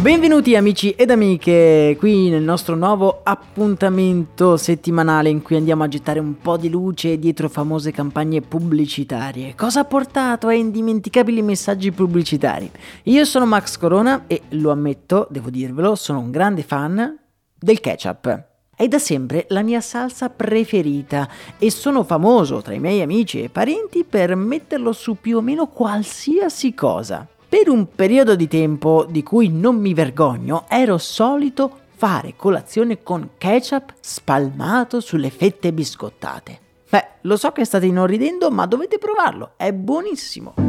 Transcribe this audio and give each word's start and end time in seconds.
Benvenuti 0.00 0.54
amici 0.54 0.92
ed 0.92 1.10
amiche 1.10 1.96
qui 1.98 2.30
nel 2.30 2.44
nostro 2.44 2.76
nuovo 2.76 3.18
appuntamento 3.24 4.56
settimanale 4.56 5.28
in 5.28 5.42
cui 5.42 5.56
andiamo 5.56 5.82
a 5.82 5.88
gettare 5.88 6.20
un 6.20 6.38
po' 6.38 6.56
di 6.56 6.70
luce 6.70 7.18
dietro 7.18 7.48
famose 7.48 7.90
campagne 7.90 8.40
pubblicitarie. 8.40 9.56
Cosa 9.56 9.80
ha 9.80 9.84
portato 9.84 10.46
a 10.46 10.54
indimenticabili 10.54 11.42
messaggi 11.42 11.90
pubblicitari? 11.90 12.70
Io 13.04 13.24
sono 13.24 13.44
Max 13.44 13.76
Corona 13.76 14.22
e 14.28 14.42
lo 14.50 14.70
ammetto, 14.70 15.26
devo 15.30 15.50
dirvelo, 15.50 15.96
sono 15.96 16.20
un 16.20 16.30
grande 16.30 16.62
fan 16.62 17.18
del 17.58 17.80
ketchup. 17.80 18.44
È 18.76 18.86
da 18.86 19.00
sempre 19.00 19.46
la 19.48 19.62
mia 19.62 19.80
salsa 19.80 20.30
preferita 20.30 21.28
e 21.58 21.72
sono 21.72 22.04
famoso 22.04 22.62
tra 22.62 22.72
i 22.72 22.78
miei 22.78 23.02
amici 23.02 23.42
e 23.42 23.48
parenti 23.48 24.04
per 24.04 24.36
metterlo 24.36 24.92
su 24.92 25.16
più 25.20 25.38
o 25.38 25.40
meno 25.40 25.66
qualsiasi 25.66 26.72
cosa. 26.72 27.26
Per 27.48 27.66
un 27.70 27.88
periodo 27.94 28.36
di 28.36 28.46
tempo 28.46 29.06
di 29.08 29.22
cui 29.22 29.48
non 29.48 29.76
mi 29.76 29.94
vergogno, 29.94 30.66
ero 30.68 30.98
solito 30.98 31.78
fare 31.96 32.34
colazione 32.36 33.02
con 33.02 33.30
ketchup 33.38 33.94
spalmato 34.00 35.00
sulle 35.00 35.30
fette 35.30 35.72
biscottate. 35.72 36.60
Beh, 36.90 37.06
lo 37.22 37.38
so 37.38 37.50
che 37.52 37.64
state 37.64 37.86
inorridendo, 37.86 38.50
ma 38.50 38.66
dovete 38.66 38.98
provarlo, 38.98 39.52
è 39.56 39.72
buonissimo. 39.72 40.67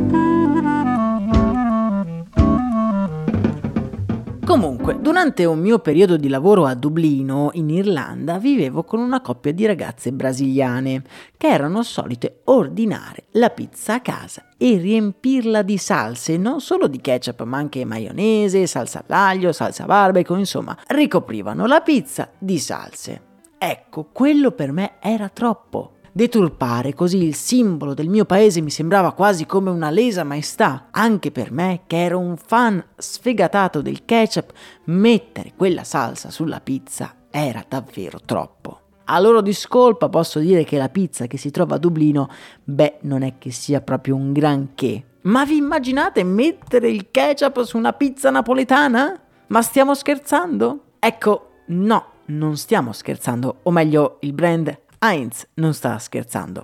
Comunque, 4.50 5.00
durante 5.00 5.46
un 5.46 5.60
mio 5.60 5.78
periodo 5.78 6.18
di 6.18 6.28
lavoro 6.28 6.66
a 6.66 6.74
Dublino, 6.74 7.52
in 7.54 7.70
Irlanda, 7.70 8.40
vivevo 8.40 8.84
con 8.84 9.00
una 9.00 9.22
coppia 9.22 9.54
di 9.54 9.68
ragazze 9.68 10.12
brasiliane 10.12 11.04
che 11.38 11.50
erano 11.50 11.84
solite 11.84 12.40
ordinare 12.46 13.26
la 13.34 13.52
pizza 13.52 13.94
a 13.94 14.00
casa 14.00 14.46
e 14.58 14.78
riempirla 14.78 15.62
di 15.62 15.78
salse, 15.78 16.36
non 16.38 16.62
solo 16.62 16.88
di 16.88 17.00
ketchup, 17.00 17.44
ma 17.44 17.60
anche 17.60 17.86
maionese, 17.86 18.66
salsa 18.66 19.04
all'aglio, 19.06 19.52
salsa 19.52 19.86
barbecue, 19.86 20.40
insomma, 20.40 20.76
ricoprivano 20.88 21.68
la 21.68 21.82
pizza 21.82 22.32
di 22.36 22.58
salse. 22.58 23.22
Ecco, 23.56 24.10
quello 24.12 24.50
per 24.50 24.72
me 24.72 24.94
era 25.00 25.30
troppo. 25.30 25.99
Deturpare 26.12 26.94
così 26.94 27.24
il 27.24 27.36
simbolo 27.36 27.94
del 27.94 28.10
mio 28.10 28.26
paese 28.26 28.62
mi 28.62 28.72
sembrava 28.72 29.14
quasi 29.14 29.46
come 29.46 29.70
una 29.70 29.90
lesa 29.90 30.24
maestà, 30.24 30.88
anche 30.92 31.32
per 31.32 31.52
me 31.52 31.82
che 31.86 32.04
ero 32.04 32.18
un 32.18 32.36
fan 32.36 32.84
sfegatato 32.96 33.82
del 33.82 34.06
ketchup, 34.06 34.52
mettere 34.86 35.54
quella 35.56 35.84
salsa 35.84 36.30
sulla 36.32 36.60
pizza 36.62 37.14
era 37.30 37.64
davvero 37.68 38.20
troppo. 38.26 38.80
A 39.06 39.20
loro 39.20 39.42
discolpa 39.42 40.10
posso 40.10 40.40
dire 40.40 40.64
che 40.64 40.78
la 40.78 40.90
pizza 40.90 41.28
che 41.28 41.38
si 41.38 41.52
trova 41.52 41.76
a 41.76 41.80
Dublino, 41.80 42.30
beh, 42.64 43.00
non 43.02 43.24
è 43.24 43.36
che 43.38 43.52
sia 43.52 43.82
proprio 43.82 44.16
un 44.16 44.32
granché. 44.32 45.04
Ma 45.22 45.46
vi 45.46 45.58
immaginate 45.58 46.24
mettere 46.24 46.90
il 46.90 47.10
ketchup 47.12 47.64
su 47.64 47.78
una 47.78 47.94
pizza 47.94 48.30
napoletana? 48.30 49.20
Ma 49.48 49.62
stiamo 49.62 49.96
scherzando? 49.96 50.84
Ecco, 51.00 51.50
no, 51.68 52.06
non 52.26 52.56
stiamo 52.58 52.94
scherzando, 52.94 53.60
o 53.64 53.72
meglio, 53.72 54.18
il 54.22 54.34
brand 54.34 54.78
Heinz 55.02 55.48
non 55.56 55.74
sta 55.74 55.98
scherzando. 55.98 56.62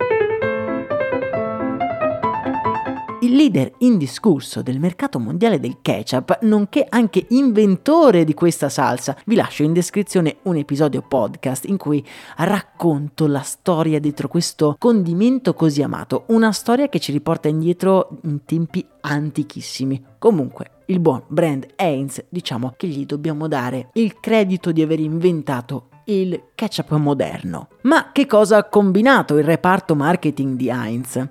Il 3.21 3.33
leader 3.33 3.71
indiscusso 3.77 4.61
del 4.61 4.77
mercato 4.77 5.19
mondiale 5.19 5.57
del 5.57 5.77
ketchup, 5.81 6.39
nonché 6.41 6.85
anche 6.87 7.27
inventore 7.29 8.25
di 8.25 8.33
questa 8.33 8.67
salsa, 8.67 9.15
vi 9.25 9.35
lascio 9.35 9.63
in 9.63 9.71
descrizione 9.71 10.37
un 10.43 10.57
episodio 10.57 11.01
podcast 11.01 11.63
in 11.65 11.77
cui 11.77 12.05
racconto 12.35 13.25
la 13.25 13.39
storia 13.39 13.99
dietro 13.99 14.27
questo 14.27 14.75
condimento 14.77 15.53
così 15.53 15.81
amato, 15.81 16.25
una 16.27 16.51
storia 16.51 16.89
che 16.89 16.99
ci 16.99 17.13
riporta 17.13 17.47
indietro 17.47 18.19
in 18.23 18.43
tempi 18.43 18.85
antichissimi. 18.99 20.03
Comunque, 20.19 20.71
il 20.87 20.99
buon 20.99 21.23
brand 21.27 21.65
Heinz, 21.77 22.21
diciamo 22.27 22.73
che 22.75 22.87
gli 22.87 23.05
dobbiamo 23.05 23.47
dare 23.47 23.91
il 23.93 24.19
credito 24.19 24.73
di 24.73 24.81
aver 24.81 24.99
inventato 24.99 25.87
il 26.05 26.51
ketchup 26.55 26.91
moderno. 26.95 27.69
Ma 27.81 28.11
che 28.11 28.25
cosa 28.25 28.57
ha 28.57 28.63
combinato 28.65 29.37
il 29.37 29.43
reparto 29.43 29.95
marketing 29.95 30.55
di 30.55 30.69
Heinz? 30.69 31.27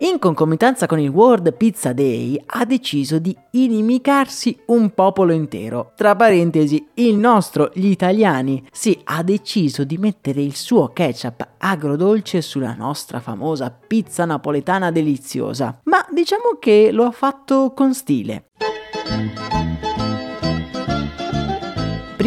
In 0.00 0.18
concomitanza 0.20 0.86
con 0.86 1.00
il 1.00 1.08
World 1.08 1.54
Pizza 1.54 1.92
Day 1.92 2.40
ha 2.46 2.64
deciso 2.64 3.18
di 3.18 3.36
inimicarsi 3.52 4.56
un 4.66 4.94
popolo 4.94 5.32
intero. 5.32 5.92
Tra 5.96 6.14
parentesi, 6.14 6.86
il 6.94 7.16
nostro, 7.16 7.70
gli 7.74 7.88
italiani, 7.88 8.64
sì, 8.70 8.98
ha 9.04 9.22
deciso 9.24 9.82
di 9.82 9.98
mettere 9.98 10.40
il 10.40 10.54
suo 10.54 10.92
ketchup 10.92 11.46
agrodolce 11.58 12.42
sulla 12.42 12.74
nostra 12.74 13.18
famosa 13.18 13.70
pizza 13.70 14.24
napoletana 14.24 14.92
deliziosa. 14.92 15.80
Ma 15.84 16.06
diciamo 16.10 16.58
che 16.60 16.90
lo 16.92 17.04
ha 17.04 17.10
fatto 17.10 17.72
con 17.74 17.92
stile. 17.92 18.44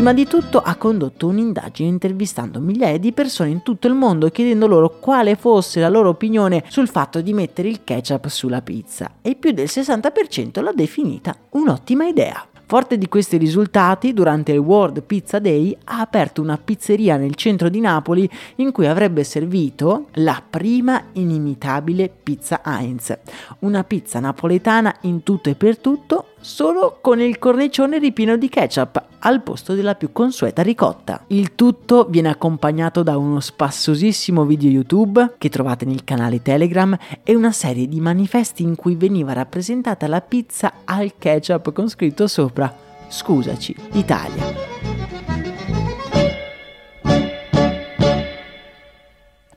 Prima 0.01 0.15
di 0.15 0.25
tutto 0.25 0.59
ha 0.59 0.77
condotto 0.77 1.27
un'indagine 1.27 1.87
intervistando 1.87 2.59
migliaia 2.59 2.97
di 2.97 3.11
persone 3.11 3.51
in 3.51 3.61
tutto 3.61 3.85
il 3.85 3.93
mondo 3.93 4.29
chiedendo 4.29 4.65
loro 4.65 4.97
quale 4.97 5.35
fosse 5.35 5.79
la 5.79 5.89
loro 5.89 6.09
opinione 6.09 6.63
sul 6.69 6.89
fatto 6.89 7.21
di 7.21 7.33
mettere 7.33 7.67
il 7.67 7.83
ketchup 7.83 8.25
sulla 8.25 8.63
pizza. 8.63 9.17
E 9.21 9.35
più 9.35 9.51
del 9.51 9.67
60% 9.67 10.63
l'ha 10.63 10.71
definita 10.73 11.37
un'ottima 11.51 12.07
idea. 12.07 12.43
Forte 12.65 12.97
di 12.97 13.07
questi 13.07 13.37
risultati, 13.37 14.11
durante 14.11 14.53
il 14.53 14.57
World 14.57 15.03
Pizza 15.03 15.37
Day 15.37 15.77
ha 15.83 15.99
aperto 15.99 16.41
una 16.41 16.57
pizzeria 16.57 17.15
nel 17.17 17.35
centro 17.35 17.69
di 17.69 17.79
Napoli 17.79 18.27
in 18.55 18.71
cui 18.71 18.87
avrebbe 18.87 19.23
servito 19.23 20.07
la 20.13 20.41
prima 20.49 21.09
inimitabile 21.11 22.11
pizza 22.23 22.61
Heinz, 22.65 23.15
una 23.59 23.83
pizza 23.83 24.19
napoletana 24.19 24.95
in 25.01 25.21
tutto 25.21 25.51
e 25.51 25.53
per 25.53 25.77
tutto 25.77 26.29
solo 26.39 26.97
con 27.01 27.19
il 27.19 27.37
cornicione 27.37 27.99
ripieno 27.99 28.35
di 28.35 28.49
ketchup 28.49 29.09
al 29.21 29.41
posto 29.41 29.73
della 29.73 29.95
più 29.95 30.11
consueta 30.11 30.61
ricotta. 30.61 31.23
Il 31.27 31.55
tutto 31.55 32.07
viene 32.09 32.29
accompagnato 32.29 33.03
da 33.03 33.17
uno 33.17 33.39
spassosissimo 33.39 34.45
video 34.45 34.69
YouTube 34.69 35.35
che 35.37 35.49
trovate 35.49 35.85
nel 35.85 36.03
canale 36.03 36.41
Telegram 36.41 36.97
e 37.23 37.35
una 37.35 37.51
serie 37.51 37.87
di 37.87 37.99
manifesti 37.99 38.63
in 38.63 38.75
cui 38.75 38.95
veniva 38.95 39.33
rappresentata 39.33 40.07
la 40.07 40.21
pizza 40.21 40.73
al 40.85 41.13
ketchup 41.17 41.71
con 41.71 41.89
scritto 41.89 42.27
sopra 42.27 42.73
Scusaci, 43.07 43.75
Italia. 43.93 44.70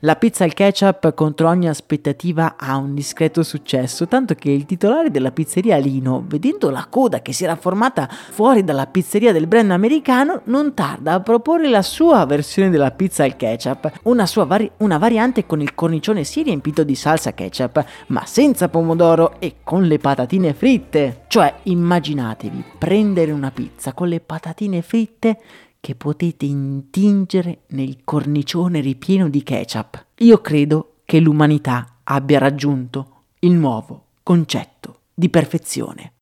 La 0.05 0.17
pizza 0.17 0.43
al 0.43 0.53
ketchup 0.53 1.15
contro 1.15 1.47
ogni 1.47 1.67
aspettativa 1.67 2.57
ha 2.59 2.77
un 2.77 2.93
discreto 2.93 3.41
successo, 3.41 4.07
tanto 4.07 4.35
che 4.35 4.51
il 4.51 4.67
titolare 4.67 5.09
della 5.09 5.31
pizzeria 5.31 5.77
Lino, 5.77 6.23
vedendo 6.27 6.69
la 6.69 6.85
coda 6.87 7.23
che 7.23 7.33
si 7.33 7.43
era 7.43 7.55
formata 7.55 8.07
fuori 8.07 8.63
dalla 8.63 8.85
pizzeria 8.85 9.33
del 9.33 9.47
brand 9.47 9.71
americano, 9.71 10.41
non 10.43 10.75
tarda 10.75 11.13
a 11.13 11.21
proporre 11.21 11.69
la 11.69 11.81
sua 11.81 12.23
versione 12.27 12.69
della 12.69 12.91
pizza 12.91 13.23
al 13.23 13.35
ketchup, 13.35 14.01
una, 14.03 14.29
vari- 14.45 14.69
una 14.77 14.99
variante 14.99 15.47
con 15.47 15.59
il 15.59 15.73
cornicione 15.73 16.23
sì 16.23 16.43
riempito 16.43 16.83
di 16.83 16.93
salsa 16.93 17.33
ketchup, 17.33 17.83
ma 18.09 18.27
senza 18.27 18.69
pomodoro 18.69 19.37
e 19.39 19.55
con 19.63 19.85
le 19.85 19.97
patatine 19.97 20.53
fritte. 20.53 21.21
Cioè, 21.27 21.51
immaginatevi 21.63 22.63
prendere 22.77 23.31
una 23.31 23.49
pizza 23.49 23.93
con 23.93 24.09
le 24.09 24.19
patatine 24.19 24.83
fritte 24.83 25.39
che 25.85 25.93
potete 25.93 26.45
intingere 26.45 27.59
nel 27.67 27.97
cornicione 28.03 28.79
ripieno 28.79 29.29
di 29.29 29.43
ketchup. 29.43 30.03
Io 30.15 30.41
credo 30.41 30.95
che 31.05 31.19
l'umanità 31.19 31.97
abbia 32.05 32.39
raggiunto 32.39 33.25
il 33.41 33.51
nuovo 33.51 34.05
concetto 34.23 35.01
di 35.13 35.29
perfezione. 35.29 36.13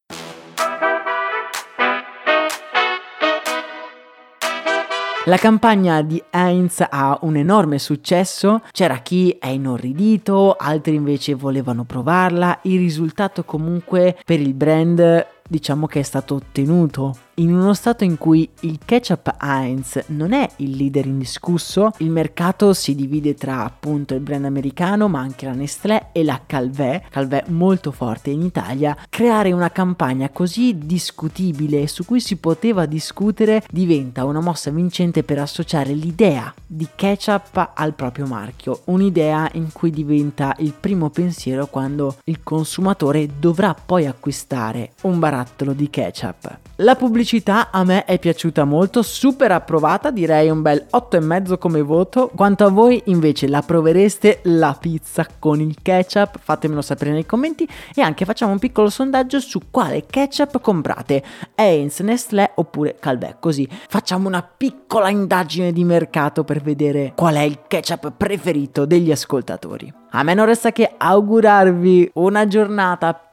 La 5.27 5.37
campagna 5.37 6.01
di 6.01 6.21
Heinz 6.29 6.85
ha 6.89 7.17
un 7.21 7.37
enorme 7.37 7.79
successo, 7.79 8.63
c'era 8.73 8.97
chi 8.97 9.37
è 9.39 9.47
inorridito, 9.47 10.57
altri 10.59 10.95
invece 10.95 11.35
volevano 11.35 11.85
provarla, 11.85 12.59
il 12.63 12.79
risultato 12.79 13.45
comunque 13.45 14.19
per 14.25 14.41
il 14.41 14.53
brand 14.53 15.25
diciamo 15.47 15.87
che 15.87 15.99
è 15.99 16.03
stato 16.03 16.35
ottenuto. 16.35 17.17
In 17.37 17.51
uno 17.51 17.73
stato 17.73 18.03
in 18.03 18.19
cui 18.19 18.47
il 18.59 18.77
ketchup 18.85 19.35
Heinz 19.41 20.03
non 20.07 20.33
è 20.33 20.47
il 20.57 20.75
leader 20.75 21.07
indiscusso, 21.07 21.89
il 21.97 22.11
mercato 22.11 22.73
si 22.73 22.93
divide 22.93 23.33
tra 23.33 23.63
appunto 23.63 24.13
il 24.13 24.19
brand 24.19 24.45
americano 24.45 25.07
ma 25.07 25.21
anche 25.21 25.47
la 25.47 25.53
Nestlé 25.53 26.09
e 26.11 26.23
la 26.23 26.39
Calvé, 26.45 27.03
Calvé 27.09 27.43
molto 27.47 27.89
forte 27.91 28.29
in 28.29 28.43
Italia, 28.43 28.95
creare 29.09 29.51
una 29.51 29.71
campagna 29.71 30.29
così 30.29 30.77
discutibile 30.77 31.87
su 31.87 32.05
cui 32.05 32.19
si 32.19 32.35
poteva 32.35 32.85
discutere 32.85 33.63
diventa 33.71 34.25
una 34.25 34.39
mossa 34.39 34.69
vincente 34.69 35.23
per 35.23 35.39
associare 35.39 35.93
l'idea 35.93 36.53
di 36.67 36.87
ketchup 36.93 37.71
al 37.73 37.95
proprio 37.95 38.27
marchio, 38.27 38.81
un'idea 38.85 39.49
in 39.53 39.71
cui 39.71 39.89
diventa 39.89 40.53
il 40.59 40.73
primo 40.79 41.09
pensiero 41.09 41.65
quando 41.65 42.17
il 42.25 42.43
consumatore 42.43 43.27
dovrà 43.39 43.73
poi 43.73 44.05
acquistare 44.05 44.91
un 45.01 45.17
barattolo 45.33 45.73
di 45.73 45.89
ketchup. 45.89 46.59
La 46.77 46.95
pubblicità 46.95 47.71
a 47.71 47.83
me 47.83 48.05
è 48.05 48.19
piaciuta 48.19 48.65
molto, 48.65 49.01
super 49.01 49.51
approvata, 49.51 50.11
direi 50.11 50.49
un 50.49 50.61
bel 50.61 50.85
8,5 50.91 51.57
come 51.57 51.81
voto. 51.81 52.31
Quanto 52.35 52.65
a 52.65 52.69
voi 52.69 53.01
invece 53.05 53.47
la 53.47 53.61
provereste 53.61 54.41
la 54.43 54.77
pizza 54.79 55.25
con 55.39 55.59
il 55.59 55.77
ketchup? 55.81 56.37
Fatemelo 56.39 56.81
sapere 56.81 57.11
nei 57.11 57.25
commenti 57.25 57.67
e 57.95 58.01
anche 58.01 58.25
facciamo 58.25 58.51
un 58.51 58.59
piccolo 58.59 58.89
sondaggio 58.89 59.39
su 59.39 59.59
quale 59.71 60.05
ketchup 60.05 60.61
comprate, 60.61 61.23
Heinz, 61.55 61.99
Nestlé 62.01 62.51
oppure 62.55 62.97
Calvé, 62.99 63.37
così 63.39 63.67
facciamo 63.87 64.27
una 64.27 64.43
piccola 64.43 65.09
indagine 65.09 65.71
di 65.71 65.83
mercato 65.83 66.43
per 66.43 66.61
vedere 66.61 67.13
qual 67.15 67.35
è 67.35 67.41
il 67.41 67.61
ketchup 67.67 68.13
preferito 68.15 68.85
degli 68.85 69.11
ascoltatori. 69.11 69.91
A 70.11 70.21
me 70.21 70.35
non 70.35 70.45
resta 70.45 70.71
che 70.71 70.93
augurarvi 70.95 72.11
una 72.15 72.45
giornata 72.45 73.32